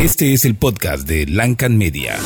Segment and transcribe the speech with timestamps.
[0.00, 2.16] Este es el podcast de Lancan Media.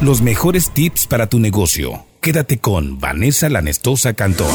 [0.00, 2.04] Los mejores tips para tu negocio.
[2.20, 4.48] Quédate con Vanessa Lanestosa Cantón.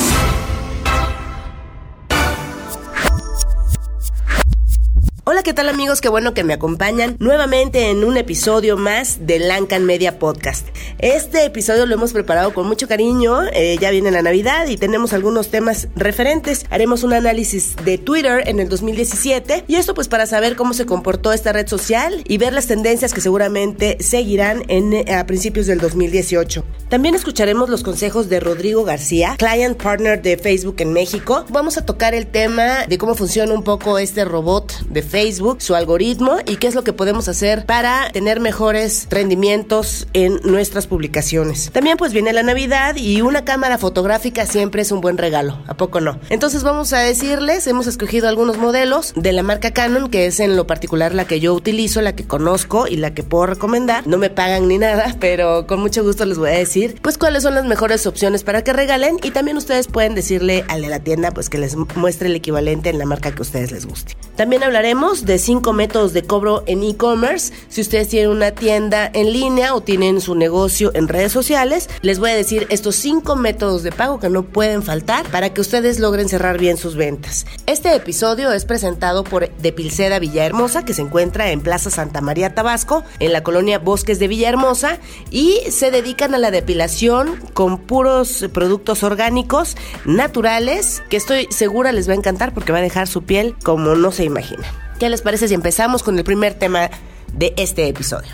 [5.44, 6.00] ¿Qué tal amigos?
[6.00, 10.66] Qué bueno que me acompañan nuevamente en un episodio más de Lancan Media Podcast.
[11.00, 15.12] Este episodio lo hemos preparado con mucho cariño, eh, ya viene la Navidad y tenemos
[15.12, 16.66] algunos temas referentes.
[16.70, 20.86] Haremos un análisis de Twitter en el 2017 y esto pues para saber cómo se
[20.86, 25.68] comportó esta red social y ver las tendencias que seguramente seguirán en, eh, a principios
[25.68, 26.64] del 2018.
[26.88, 31.44] También escucharemos los consejos de Rodrigo García, Client Partner de Facebook en México.
[31.50, 35.76] Vamos a tocar el tema de cómo funciona un poco este robot de Facebook Su
[35.76, 41.72] algoritmo y qué es lo que podemos hacer para tener mejores rendimientos en nuestras publicaciones.
[41.72, 45.76] También pues viene la Navidad y una cámara fotográfica siempre es un buen regalo, ¿a
[45.76, 46.20] poco no?
[46.30, 50.56] Entonces vamos a decirles, hemos escogido algunos modelos de la marca Canon, que es en
[50.56, 54.06] lo particular la que yo utilizo, la que conozco y la que puedo recomendar.
[54.08, 57.44] No me pagan ni nada, pero con mucho gusto les voy a decir pues cuáles
[57.44, 61.00] son las mejores opciones para que regalen y también ustedes pueden decirle al de la
[61.00, 64.16] tienda pues que les muestre el equivalente en la marca que a ustedes les guste.
[64.36, 67.54] También hablaremos de cinco métodos de cobro en e-commerce.
[67.70, 72.20] Si ustedes tienen una tienda en línea o tienen su negocio en redes sociales, les
[72.20, 76.00] voy a decir estos cinco métodos de pago que no pueden faltar para que ustedes
[76.00, 77.46] logren cerrar bien sus ventas.
[77.66, 83.04] Este episodio es presentado por Depilceda Villahermosa, que se encuentra en Plaza Santa María Tabasco,
[83.20, 85.00] en la colonia Bosques de Villahermosa,
[85.32, 92.08] y se dedican a la depilación con puros productos orgánicos, naturales, que estoy segura les
[92.08, 94.83] va a encantar porque va a dejar su piel como no se imagina.
[95.00, 96.90] ¿Qué les parece si empezamos con el primer tema
[97.34, 98.30] de este episodio?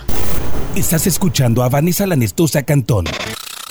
[0.75, 3.05] Estás escuchando a Vanessa Lanestosa Cantón.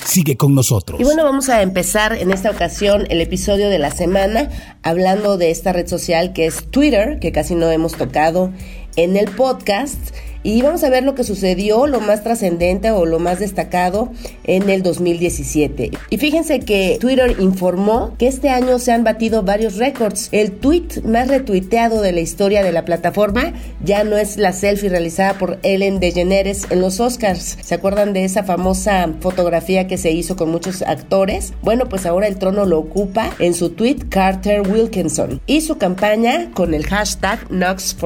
[0.05, 0.99] Sigue con nosotros.
[0.99, 4.49] Y bueno, vamos a empezar en esta ocasión el episodio de la semana
[4.83, 8.51] hablando de esta red social que es Twitter, que casi no hemos tocado
[8.97, 9.99] en el podcast
[10.43, 14.11] y vamos a ver lo que sucedió, lo más trascendente o lo más destacado
[14.45, 15.91] en el 2017.
[16.11, 20.29] Y fíjense que Twitter informó que este año se han batido varios récords.
[20.33, 23.53] El tweet más retuiteado de la historia de la plataforma
[23.85, 27.59] ya no es la selfie realizada por Ellen DeGeneres en los Oscars.
[27.61, 31.53] ¿Se acuerdan de esa famosa fotografía que se hizo con muchos actores?
[31.63, 36.51] Bueno, pues ahora el trono lo ocupa en su tweet Carter Wilkinson y su campaña
[36.55, 37.97] con el hashtag Knox.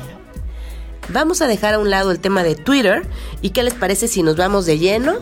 [1.09, 3.03] Vamos a dejar a un lado el tema de Twitter
[3.41, 5.15] y qué les parece si nos vamos de lleno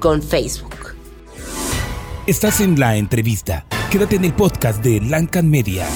[0.00, 0.74] con Facebook.
[2.26, 3.66] Estás en la entrevista.
[3.90, 5.86] Quédate en el podcast de Lancan Media.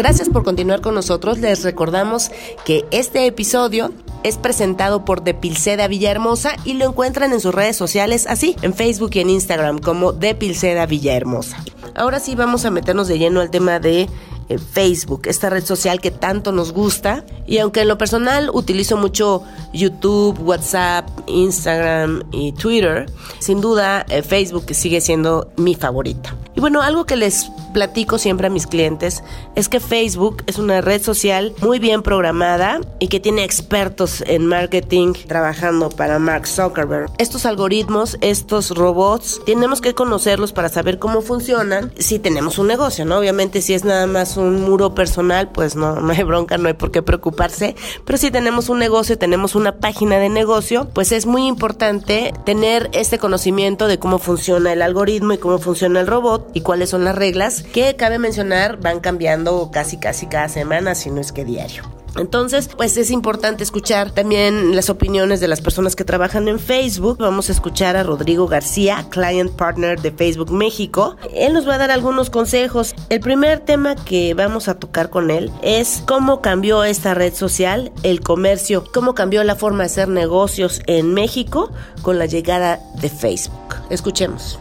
[0.00, 1.40] Gracias por continuar con nosotros.
[1.40, 2.30] Les recordamos
[2.64, 3.92] que este episodio
[4.22, 9.10] es presentado por Depilceda Villahermosa y lo encuentran en sus redes sociales así, en Facebook
[9.12, 11.62] y en Instagram como Depilceda Villahermosa.
[11.94, 14.08] Ahora sí vamos a meternos de lleno al tema de
[14.50, 17.24] eh, Facebook, esta red social que tanto nos gusta.
[17.46, 23.06] Y aunque en lo personal utilizo mucho YouTube, WhatsApp, Instagram y Twitter,
[23.38, 26.34] sin duda eh, Facebook sigue siendo mi favorita.
[26.54, 29.22] Y bueno, algo que les platico siempre a mis clientes
[29.54, 34.46] es que Facebook es una red social muy bien programada y que tiene expertos en
[34.46, 37.10] marketing trabajando para Mark Zuckerberg.
[37.18, 43.04] Estos algoritmos, estos robots, tenemos que conocerlos para saber cómo funcionan si tenemos un negocio,
[43.04, 43.18] ¿no?
[43.18, 46.74] Obviamente si es nada más un muro personal, pues no, no hay bronca, no hay
[46.74, 51.26] por qué preocuparse, pero si tenemos un negocio, tenemos una página de negocio, pues es
[51.26, 56.50] muy importante tener este conocimiento de cómo funciona el algoritmo y cómo funciona el robot
[56.54, 61.10] y cuáles son las reglas que cabe mencionar van cambiando casi casi cada semana, si
[61.10, 61.99] no es que diario.
[62.16, 67.18] Entonces, pues es importante escuchar también las opiniones de las personas que trabajan en Facebook.
[67.18, 71.16] Vamos a escuchar a Rodrigo García, Client Partner de Facebook México.
[71.34, 72.94] Él nos va a dar algunos consejos.
[73.08, 77.92] El primer tema que vamos a tocar con él es cómo cambió esta red social,
[78.02, 81.70] el comercio, cómo cambió la forma de hacer negocios en México
[82.02, 83.76] con la llegada de Facebook.
[83.88, 84.58] Escuchemos.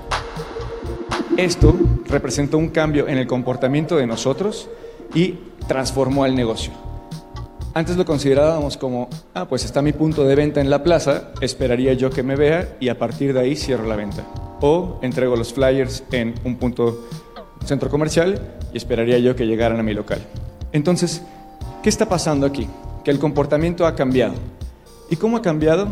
[1.38, 1.74] Esto
[2.08, 4.70] representó un cambio en el comportamiento de nosotros
[5.14, 5.36] y
[5.68, 6.89] transformó al negocio.
[7.74, 11.94] Antes lo considerábamos como, ah, pues está mi punto de venta en la plaza, esperaría
[11.94, 14.26] yo que me vea y a partir de ahí cierro la venta.
[14.62, 17.08] O entrego los flyers en un punto
[17.66, 18.42] centro comercial
[18.74, 20.20] y esperaría yo que llegaran a mi local.
[20.72, 21.22] Entonces,
[21.84, 22.68] ¿qué está pasando aquí?
[23.04, 24.34] Que el comportamiento ha cambiado.
[25.12, 25.88] ¿Y cómo ha cambiado?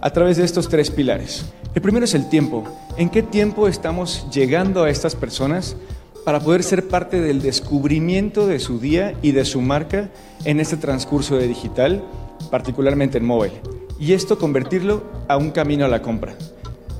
[0.00, 1.44] A través de estos tres pilares.
[1.74, 2.64] El primero es el tiempo.
[2.96, 5.76] ¿En qué tiempo estamos llegando a estas personas
[6.24, 10.10] para poder ser parte del descubrimiento de su día y de su marca
[10.44, 12.04] en este transcurso de digital,
[12.50, 13.52] particularmente en móvil?
[13.98, 16.34] Y esto convertirlo a un camino a la compra.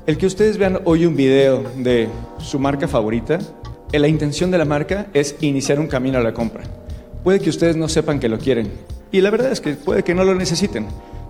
[0.07, 3.39] El que ustedes vean hoy un video de su marca favorita,
[3.93, 6.65] eh, la intención de la marca es iniciar un camino a la compra.
[7.23, 8.71] Puede que ustedes no sepan que lo quieren
[9.13, 10.87] y la verdad es que puede que no lo necesiten,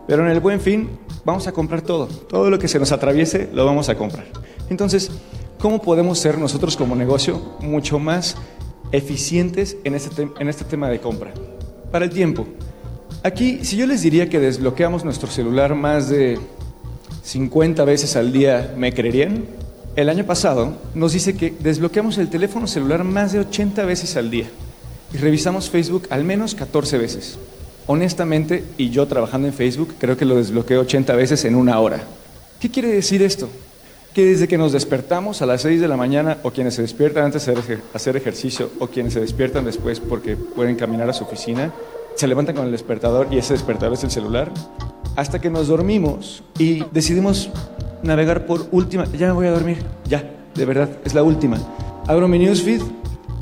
[0.07, 0.91] pero en el buen fin
[1.25, 2.07] vamos a comprar todo.
[2.07, 4.27] Todo lo que se nos atraviese lo vamos a comprar.
[4.71, 5.11] Entonces,
[5.59, 8.37] ¿cómo podemos ser nosotros como negocio mucho más
[8.93, 11.33] eficientes en este, en este tema de compra?
[11.91, 12.47] Para el tiempo.
[13.23, 16.39] Aquí, si yo les diría que desbloqueamos nuestro celular más de
[17.23, 19.45] 50 veces al día, ¿me creerían?
[19.97, 24.31] El año pasado nos dice que desbloqueamos el teléfono celular más de 80 veces al
[24.31, 24.47] día
[25.13, 27.39] y revisamos Facebook al menos 14 veces
[27.89, 32.03] honestamente, y yo trabajando en Facebook, creo que lo desbloqueé 80 veces en una hora.
[32.61, 33.49] ¿Qué quiere decir esto?
[34.15, 37.25] Que desde que nos despertamos a las 6 de la mañana, o quienes se despiertan
[37.25, 41.73] antes de hacer ejercicio, o quienes se despiertan después porque pueden caminar a su oficina,
[42.15, 44.51] se levantan con el despertador y ese despertador es el celular,
[45.15, 47.51] hasta que nos dormimos y decidimos
[48.03, 49.79] navegar por última, ya me voy a dormir,
[50.09, 51.59] ya, de verdad, es la última.
[52.07, 52.83] Abro mi newsfeed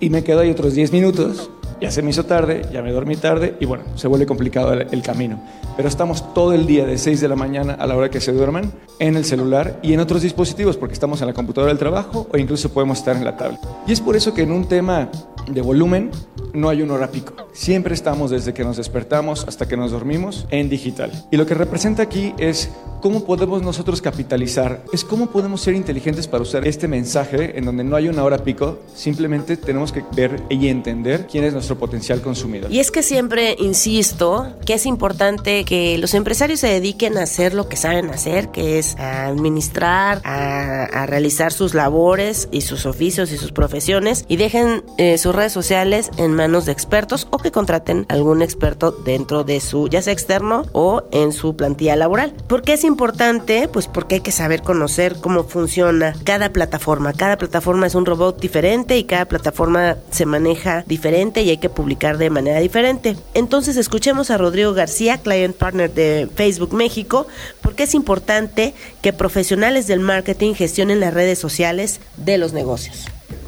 [0.01, 3.17] y me quedo ahí otros 10 minutos ya se me hizo tarde, ya me dormí
[3.17, 5.41] tarde y bueno, se vuelve complicado el, camino.
[5.77, 8.33] Pero estamos todo el día de 6 de la mañana a la hora que se
[8.33, 12.27] duerman en el celular y en otros dispositivos porque estamos en la computadora del trabajo
[12.33, 13.61] o incluso podemos estar en la tablet.
[13.87, 15.11] Y es por eso que en un tema
[15.49, 16.11] de volumen
[16.53, 17.35] no hay un hora pico.
[17.53, 21.13] Siempre estamos desde que nos despertamos hasta que nos dormimos en digital.
[21.31, 22.71] Y lo que representa aquí es
[23.01, 27.85] cómo podemos nosotros capitalizar, es cómo podemos ser inteligentes para usar este mensaje en donde
[27.85, 32.21] no hay una hora pico, simplemente tenemos que ver y entender quién es nuestro potencial
[32.21, 32.73] consumidor.
[32.73, 37.55] Y es que siempre insisto que es importante que los empresarios se dediquen a hacer
[37.55, 43.37] lo que saben hacer, que es administrar, a, realizar sus labores y sus oficios y
[43.37, 48.07] sus profesiones y dejen eh, sus redes sociales en manos de expertos o que contraten
[48.09, 52.33] algún experto dentro de su, ya sea externo o en su plantilla laboral.
[52.49, 53.69] ¿Por qué es importante?
[53.69, 57.13] Pues porque hay que saber conocer cómo funciona cada plataforma.
[57.13, 61.71] Cada plataforma es un robot diferente y cada plataforma se maneja diferente y hay que
[61.71, 63.17] publicar de manera diferente.
[63.35, 67.27] Entonces escuchemos a Rodrigo García, Client Partner de Facebook México,
[67.61, 73.07] porque es importante que profesionales del marketing gestionen las redes sociales de los negocios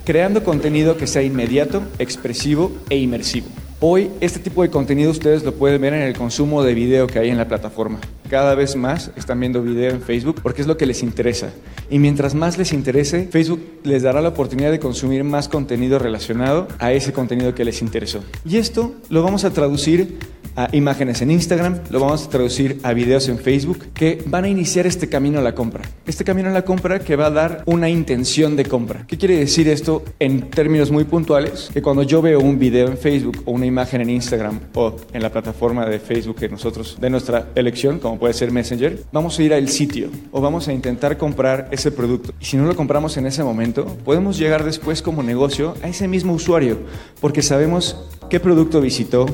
[0.09, 3.49] creando contenido que sea inmediato, expresivo e inmersivo.
[3.79, 7.19] Hoy este tipo de contenido ustedes lo pueden ver en el consumo de video que
[7.19, 7.99] hay en la plataforma.
[8.31, 11.50] Cada vez más están viendo video en Facebook porque es lo que les interesa.
[11.91, 16.69] Y mientras más les interese, Facebook les dará la oportunidad de consumir más contenido relacionado
[16.79, 18.21] a ese contenido que les interesó.
[18.47, 20.17] Y esto lo vamos a traducir
[20.59, 24.49] a imágenes en Instagram, lo vamos a traducir a videos en Facebook, que van a
[24.49, 25.85] iniciar este camino a la compra.
[26.05, 29.07] Este camino a la compra que va a dar una intención de compra.
[29.07, 31.71] ¿Qué quiere decir esto en términos muy puntuales?
[31.73, 35.23] Que cuando yo veo un video en Facebook o una imagen en Instagram o en
[35.23, 39.43] la plataforma de Facebook que nosotros, de nuestra elección, como puede ser Messenger, vamos a
[39.45, 42.35] ir al sitio o vamos a intentar comprar ese producto.
[42.41, 46.09] Y si no lo compramos en ese momento, podemos llegar después como negocio a ese
[46.09, 46.79] mismo usuario,
[47.21, 47.97] porque sabemos
[48.29, 49.27] qué producto visitó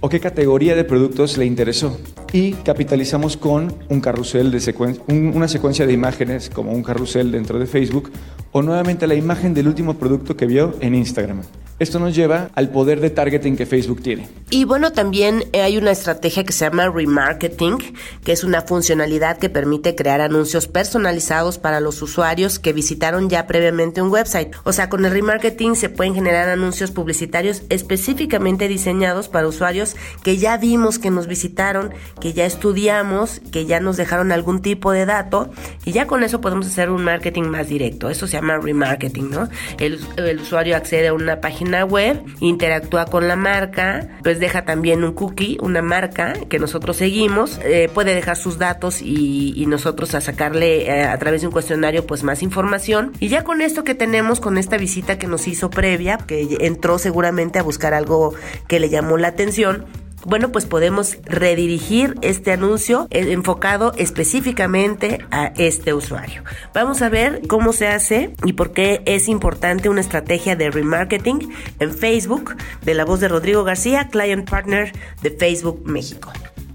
[0.00, 1.98] o qué categoría de productos le interesó.
[2.32, 4.74] Y capitalizamos con un carrusel de
[5.08, 8.10] una secuencia de imágenes como un carrusel dentro de Facebook
[8.52, 11.42] o nuevamente la imagen del último producto que vio en Instagram.
[11.78, 14.28] Esto nos lleva al poder de targeting que Facebook tiene.
[14.50, 17.78] Y bueno, también eh, hay una estrategia que se llama remarketing,
[18.24, 23.46] que es una funcionalidad que permite crear anuncios personalizados para los usuarios que visitaron ya
[23.46, 24.56] previamente un website.
[24.64, 29.94] O sea, con el remarketing se pueden generar anuncios publicitarios específicamente diseñados para usuarios
[30.24, 34.90] que ya vimos que nos visitaron, que ya estudiamos, que ya nos dejaron algún tipo
[34.90, 35.50] de dato
[35.84, 38.10] y ya con eso podemos hacer un marketing más directo.
[38.10, 39.48] Eso se llama remarketing, ¿no?
[39.78, 45.04] El, el usuario accede a una página web, interactúa con la marca, pues deja también
[45.04, 50.22] un cookie, una marca que nosotros seguimos, eh, puede dejar sus datos y, nosotros a
[50.22, 53.12] sacarle eh, a través de un cuestionario pues más información.
[53.20, 56.98] Y ya con esto que tenemos, con esta visita que nos hizo previa, que entró
[56.98, 58.34] seguramente a buscar algo
[58.66, 59.84] que le llamó la atención,
[60.28, 66.44] bueno, pues podemos redirigir este anuncio eh, enfocado específicamente a este usuario.
[66.74, 71.50] Vamos a ver cómo se hace y por qué es importante una estrategia de remarketing
[71.80, 74.92] en Facebook de la voz de Rodrigo García, Client Partner
[75.22, 76.30] de Facebook México.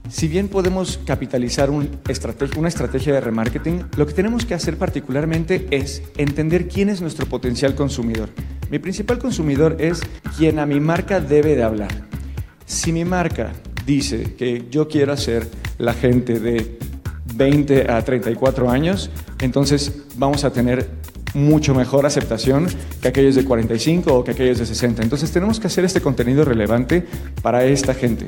[0.10, 1.88] Si bien podemos capitalizar una
[2.68, 7.76] estrategia de remarketing, lo que tenemos que hacer particularmente es entender quién es nuestro potencial
[7.76, 8.30] consumidor.
[8.72, 10.02] Mi principal consumidor es
[10.38, 12.13] quien a mi marca debe de hablar.
[12.66, 13.52] Si mi marca
[13.86, 16.78] dice que yo quiero hacer la gente de
[17.36, 19.10] 20 a 34 años,
[19.42, 20.90] entonces vamos a tener
[21.34, 22.68] mucho mejor aceptación
[23.02, 25.02] que aquellos de 45 o que aquellos de 60.
[25.02, 27.06] Entonces tenemos que hacer este contenido relevante
[27.42, 28.28] para esta gente.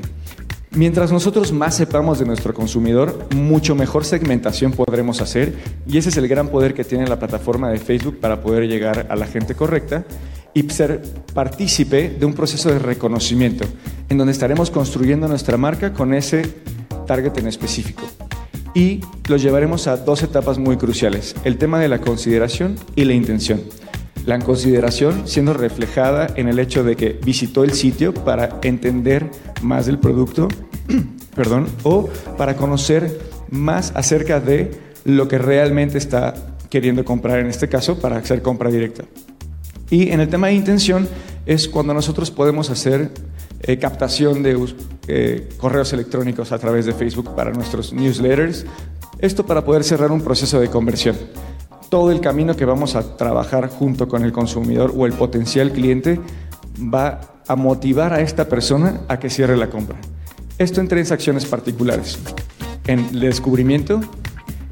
[0.72, 5.54] Mientras nosotros más sepamos de nuestro consumidor, mucho mejor segmentación podremos hacer
[5.86, 9.06] y ese es el gran poder que tiene la plataforma de Facebook para poder llegar
[9.08, 10.04] a la gente correcta
[10.56, 11.02] y ser
[11.34, 13.66] partícipe de un proceso de reconocimiento
[14.08, 16.50] en donde estaremos construyendo nuestra marca con ese
[17.06, 18.04] target en específico.
[18.74, 23.12] Y lo llevaremos a dos etapas muy cruciales, el tema de la consideración y la
[23.12, 23.60] intención.
[24.24, 29.84] La consideración siendo reflejada en el hecho de que visitó el sitio para entender más
[29.84, 30.48] del producto,
[31.36, 32.08] perdón, o
[32.38, 33.20] para conocer
[33.50, 34.70] más acerca de
[35.04, 36.32] lo que realmente está
[36.70, 39.04] queriendo comprar en este caso para hacer compra directa.
[39.90, 41.08] Y en el tema de intención
[41.46, 43.10] es cuando nosotros podemos hacer
[43.62, 44.74] eh, captación de
[45.08, 48.66] eh, correos electrónicos a través de Facebook para nuestros newsletters.
[49.18, 51.16] Esto para poder cerrar un proceso de conversión.
[51.88, 56.20] Todo el camino que vamos a trabajar junto con el consumidor o el potencial cliente
[56.78, 59.96] va a motivar a esta persona a que cierre la compra.
[60.58, 62.18] Esto en tres acciones particulares.
[62.86, 64.00] En el descubrimiento,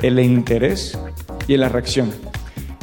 [0.00, 0.98] el interés
[1.46, 2.33] y en la reacción.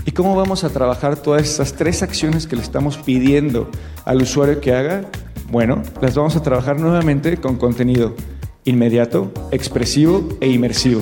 [0.06, 3.70] ¿Y cómo vamos a trabajar todas estas tres acciones que le estamos pidiendo
[4.06, 5.04] al usuario que haga?
[5.52, 8.16] Bueno, las vamos a trabajar nuevamente con contenido
[8.64, 11.02] inmediato, expresivo e inmersivo.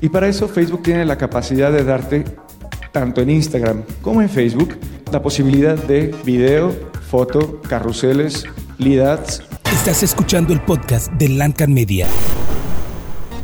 [0.00, 2.24] Y para eso Facebook tiene la capacidad de darte,
[2.92, 4.76] tanto en Instagram como en Facebook,
[5.12, 6.72] la posibilidad de video,
[7.08, 8.44] foto, carruseles,
[8.78, 9.42] lead ads.
[9.72, 12.06] Estás escuchando el podcast de Lancan Media.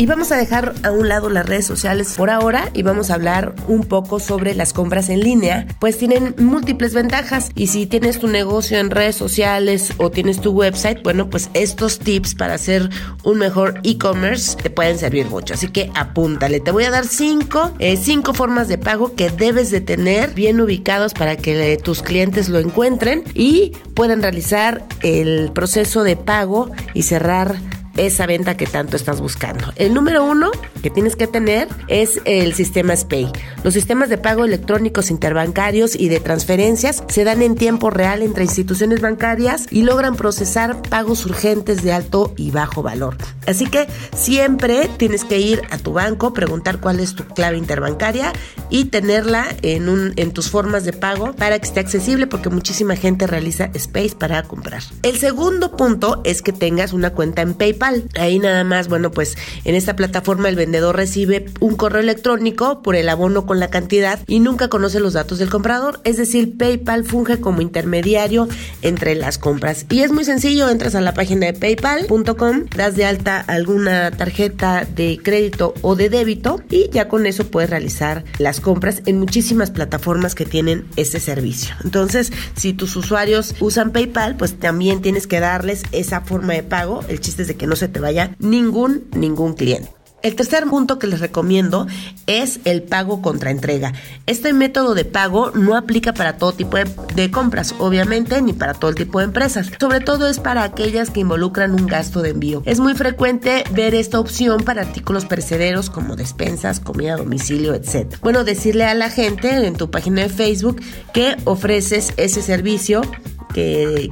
[0.01, 3.15] Y vamos a dejar a un lado las redes sociales por ahora y vamos a
[3.15, 8.21] hablar un poco sobre las compras en línea, pues tienen múltiples ventajas y si tienes
[8.21, 12.89] tu negocio en redes sociales o tienes tu website, bueno, pues estos tips para hacer
[13.25, 15.55] un mejor e-commerce te pueden servir mucho.
[15.55, 19.73] Así que apúntale, te voy a dar cinco, eh, cinco formas de pago que debes
[19.73, 26.05] de tener bien ubicados para que tus clientes lo encuentren y puedan realizar el proceso
[26.05, 27.57] de pago y cerrar
[27.99, 29.73] esa venta que tanto estás buscando.
[29.77, 30.51] El número uno
[30.83, 33.31] que tienes que tener es el sistema SPAY.
[33.65, 38.45] Los sistemas de pago electrónicos interbancarios y de transferencias se dan en tiempo real entre
[38.45, 43.17] instituciones bancarias y logran procesar pagos urgentes de alto y bajo valor.
[43.47, 48.33] Así que siempre tienes que ir a tu banco, preguntar cuál es tu clave interbancaria
[48.71, 52.95] y tenerla en, un, en tus formas de pago para que esté accesible porque muchísima
[52.97, 54.83] gente realiza Space para comprar.
[55.03, 57.88] El segundo punto es que tengas una cuenta en PayPal
[58.19, 62.97] Ahí nada más, bueno, pues en esta plataforma el vendedor recibe un correo electrónico por
[62.97, 66.01] el abono con la cantidad y nunca conoce los datos del comprador.
[66.05, 68.49] Es decir, PayPal funge como intermediario
[68.83, 69.87] entre las compras.
[69.91, 74.85] Y es muy sencillo, entras a la página de paypal.com, das de alta alguna tarjeta
[74.85, 79.71] de crédito o de débito y ya con eso puedes realizar las compras en muchísimas
[79.71, 81.75] plataformas que tienen ese servicio.
[81.85, 87.05] Entonces, si tus usuarios usan PayPal, pues también tienes que darles esa forma de pago.
[87.09, 89.99] El chiste es de que no se te vaya ningún, ningún cliente.
[90.21, 91.87] El tercer punto que les recomiendo
[92.27, 93.93] es el pago contra entrega.
[94.27, 96.77] Este método de pago no aplica para todo tipo
[97.15, 99.71] de, compras, obviamente, ni para todo tipo de empresas.
[99.79, 102.63] Sobre todo es para aquellas que involucran un gasto de envío.
[102.65, 108.17] Es muy frecuente ver esta opción para artículos perecederos como despensas, comida a domicilio, etc.
[108.21, 110.83] Bueno, decirle a la gente en tu página de Facebook
[111.15, 113.03] que ofreces ese servicio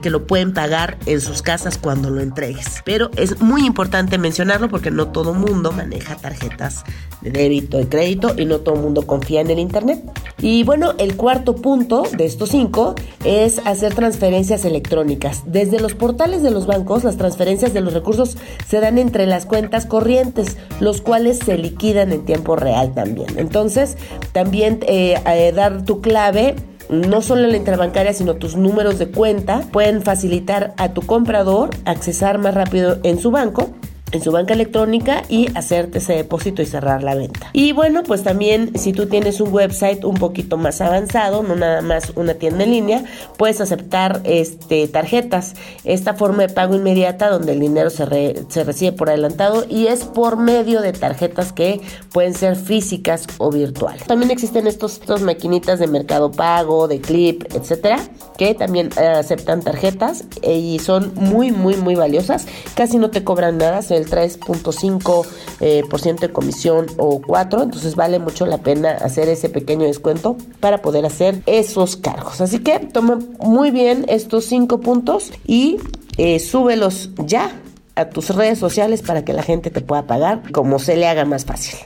[0.01, 2.83] que, lo pueden pagar en sus casas cuando lo entregues.
[2.85, 6.85] Pero es muy importante mencionarlo porque no todo mundo maneja tarjetas
[7.21, 10.03] de débito y crédito y no todo mundo confía en el Internet.
[10.39, 15.43] Y bueno, el cuarto punto de estos cinco es hacer transferencias electrónicas.
[15.47, 18.37] Desde los portales de los bancos, las transferencias de los recursos
[18.67, 23.39] se dan entre las cuentas corrientes, los cuales se liquidan en tiempo real también.
[23.39, 23.97] Entonces,
[24.33, 26.57] también eh, eh, dar tu clave
[26.89, 32.39] no solo la interbancaria, sino tus números de cuenta pueden facilitar a tu comprador accesar
[32.39, 33.71] más rápido en su banco
[34.13, 37.51] en su banca electrónica y hacerte ese depósito y cerrar la venta.
[37.53, 41.83] Y bueno, pues también si tú tienes un website un poquito más avanzado, no nada
[41.83, 43.05] más una tienda en línea,
[43.37, 48.93] puedes aceptar este, tarjetas, esta forma de pago inmediata donde el dinero se, se recibe
[48.93, 51.81] por adelantado y es por medio de tarjetas que
[52.13, 54.05] pueden ser físicas o virtuales.
[54.05, 57.99] También existen estos, estos maquinitas de mercado pago, de clip, etcétera,
[58.39, 62.47] que también eh, aceptan tarjetas eh, y son muy, muy, muy valiosas.
[62.75, 64.11] Casi no te cobran nada, el
[64.41, 65.27] 3.5%
[65.61, 65.83] eh,
[66.21, 71.05] de comisión o 4, entonces vale mucho la pena hacer ese pequeño descuento para poder
[71.07, 72.41] hacer esos cargos.
[72.41, 75.79] Así que toma muy bien estos 5 puntos y
[76.17, 77.61] eh, súbelos ya
[77.95, 81.25] a tus redes sociales para que la gente te pueda pagar como se le haga
[81.25, 81.79] más fácil.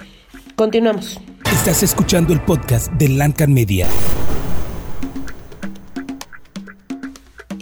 [0.56, 1.20] Continuamos.
[1.50, 3.88] Estás escuchando el podcast de Lancan Media.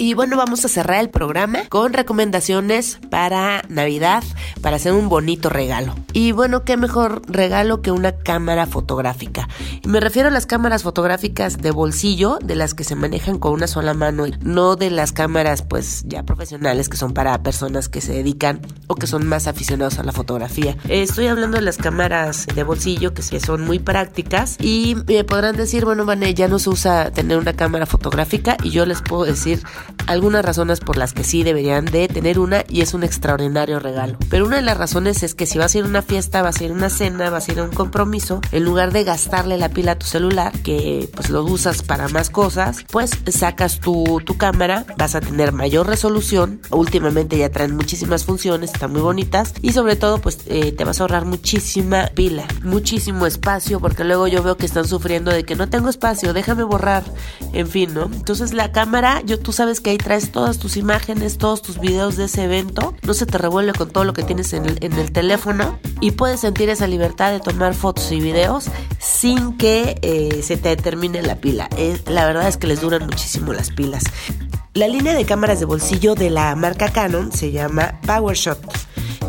[0.08, 4.24] Y bueno, vamos a cerrar el programa con recomendaciones para Navidad,
[4.62, 5.94] para hacer un bonito regalo.
[6.14, 9.50] Y bueno, qué mejor regalo que una cámara fotográfica.
[9.86, 13.66] Me refiero a las cámaras fotográficas de bolsillo, de las que se manejan con una
[13.66, 18.14] sola mano, no de las cámaras pues ya profesionales que son para personas que se
[18.14, 20.74] dedican o que son más aficionados a la fotografía.
[20.88, 25.84] Estoy hablando de las cámaras de bolsillo que son muy prácticas y me podrán decir,
[25.84, 29.62] bueno, Vane, ya no se usa tener una cámara fotográfica y yo les puedo decir
[30.08, 34.18] algunas razones por las que sí deberían de tener una y es un extraordinario regalo.
[34.30, 36.60] Pero una de las razones es que si vas a ir a una fiesta, vas
[36.60, 39.58] a ir a una cena, vas a ir a un compromiso, en lugar de gastarle
[39.58, 44.20] la pila a tu celular, que pues lo usas para más cosas, pues sacas tu,
[44.24, 49.52] tu cámara, vas a tener mayor resolución, últimamente ya traen muchísimas funciones, están muy bonitas
[49.60, 54.26] y sobre todo pues eh, te vas a ahorrar muchísima pila, muchísimo espacio, porque luego
[54.26, 57.04] yo veo que están sufriendo de que no tengo espacio, déjame borrar,
[57.52, 58.04] en fin, ¿no?
[58.04, 62.24] Entonces la cámara, yo tú sabes que traes todas tus imágenes, todos tus videos de
[62.24, 66.12] ese evento, no se te revuelve con todo lo que tienes en el, teléfono y
[66.12, 68.66] puedes sentir esa libertad de tomar fotos y videos
[68.98, 71.68] sin que eh, se te termine la pila.
[72.06, 74.04] la verdad es que les duran muchísimo las pilas.
[74.74, 78.60] La línea de cámaras de bolsillo de la marca Canon se llama PowerShot.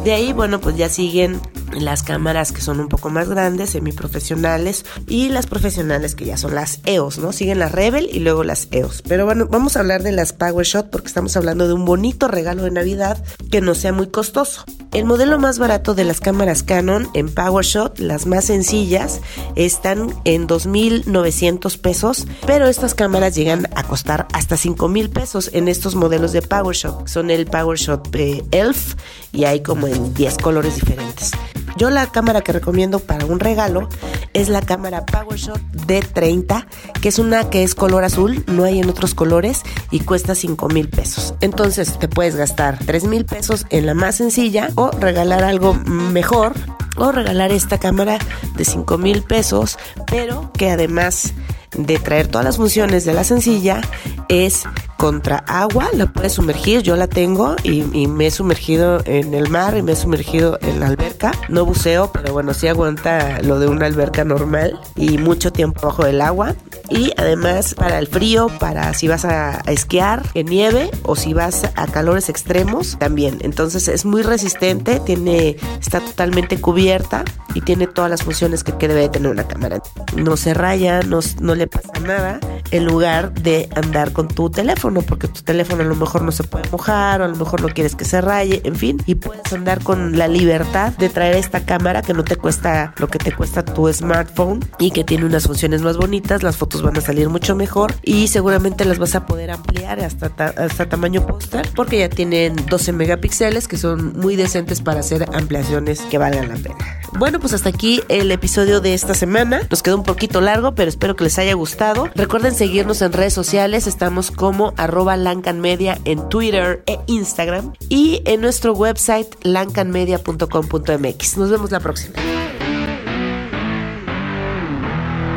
[0.03, 1.41] De ahí, bueno, pues ya siguen
[1.77, 6.55] las cámaras que son un poco más grandes, semiprofesionales, y las profesionales que ya son
[6.55, 7.31] las EOS, ¿no?
[7.31, 9.01] Siguen las Rebel y luego las EOS.
[9.01, 12.63] Pero bueno, vamos a hablar de las PowerShot porque estamos hablando de un bonito regalo
[12.63, 14.65] de Navidad que no sea muy costoso.
[14.91, 19.21] El modelo más barato de las cámaras Canon en PowerShot, las más sencillas,
[19.55, 25.93] están en 2.900 pesos, pero estas cámaras llegan a costar hasta 5.000 pesos en estos
[25.93, 27.07] modelos de PowerShot.
[27.07, 28.95] Son el PowerShot eh, Elf
[29.31, 31.31] y hay como en 10 colores diferentes.
[31.79, 33.87] Yo la cámara que recomiendo para un regalo
[34.33, 36.65] es la cámara PowerShot D30,
[37.01, 40.67] que es una que es color azul, no hay en otros colores y cuesta 5
[40.67, 41.35] mil pesos.
[41.39, 46.51] Entonces te puedes gastar 3 mil pesos en la más sencilla o regalar algo mejor
[46.97, 48.19] o regalar esta cámara
[48.57, 51.33] de 5 mil pesos, pero que además
[51.77, 53.79] de traer todas las funciones de la sencilla,
[54.27, 54.65] es
[54.99, 59.49] contra agua, la puedes sumergir, yo la tengo y, y, me he sumergido en el
[59.49, 61.31] mar y me he sumergido en la alberca.
[61.47, 66.05] No buceo, pero bueno, sí aguanta lo de una alberca normal y mucho tiempo bajo
[66.05, 66.53] el agua.
[66.89, 71.33] Y además para el frío, para si vas a, a esquiar en nieve o si
[71.33, 73.37] vas a calores extremos también.
[73.39, 77.23] Entonces es muy resistente, tiene, está totalmente cubierta
[77.55, 79.81] y tiene todas las funciones que, que debe tener una cámara.
[80.17, 85.01] No se raya, no, no le pasa nada en lugar de andar con tu teléfono,
[85.01, 87.69] porque tu teléfono a lo mejor no se puede mojar o a lo mejor no
[87.69, 91.65] quieres que se raye, en fin, y puedes andar con la libertad de traer esta
[91.65, 95.47] cámara que no te cuesta lo que te cuesta tu smartphone y que tiene unas
[95.47, 99.25] funciones más bonitas, las fotos van a salir mucho mejor y seguramente las vas a
[99.25, 104.81] poder ampliar hasta, hasta tamaño póster porque ya tienen 12 megapíxeles que son muy decentes
[104.81, 106.99] para hacer ampliaciones que valgan la pena.
[107.17, 109.61] Bueno, pues hasta aquí el episodio de esta semana.
[109.69, 112.09] Nos quedó un poquito largo, pero espero que les haya gustado.
[112.15, 113.87] Recuerden seguirnos en redes sociales.
[113.87, 117.73] Estamos como arroba lancanmedia en Twitter e Instagram.
[117.89, 121.37] Y en nuestro website lancanmedia.com.mx.
[121.37, 122.15] Nos vemos la próxima.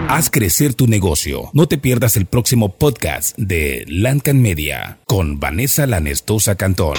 [0.08, 1.48] Haz crecer tu negocio.
[1.54, 6.96] No te pierdas el próximo podcast de Lancan Media con Vanessa Lanestosa Cantón.